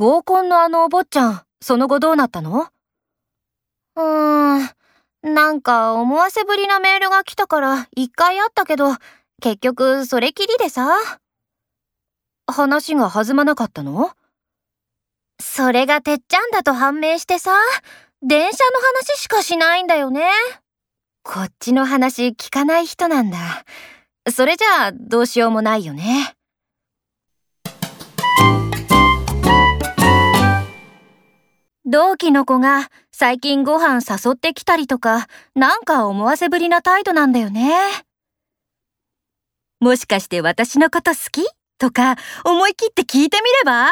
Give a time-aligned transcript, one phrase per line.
[0.00, 2.68] 合コンのあのお坊ちゃん、その後どうなったの？
[3.96, 8.94] うーん、なんか思わせぶりなメールが来たから一回会ったけど、
[9.42, 10.88] 結局それきりでさ。
[12.46, 14.12] 話が弾まなかったの？
[15.38, 17.52] それがてっちゃんだと判明してさ、
[18.22, 20.30] 電車の話しかしないんだよね。
[21.22, 23.36] こっちの話聞かない人なんだ。
[24.32, 26.19] それじゃあどうしようもないよね。
[31.92, 35.26] 同期の子が最近ご飯誘ってきたりとか、
[35.56, 37.72] なんか思わせぶりな態度なんだよね。
[39.80, 41.44] もしかして私のこと好き？
[41.78, 43.88] とか思い切って聞いてみれば？